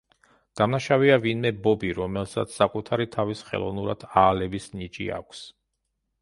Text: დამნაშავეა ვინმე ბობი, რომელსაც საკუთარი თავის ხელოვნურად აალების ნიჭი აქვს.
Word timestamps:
დამნაშავეა 0.59 1.17
ვინმე 1.25 1.51
ბობი, 1.67 1.91
რომელსაც 1.97 2.55
საკუთარი 2.61 3.07
თავის 3.17 3.45
ხელოვნურად 3.51 4.07
აალების 4.23 4.67
ნიჭი 4.81 5.07
აქვს. 5.21 5.45